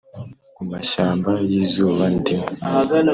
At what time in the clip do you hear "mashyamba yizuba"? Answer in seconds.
0.71-2.03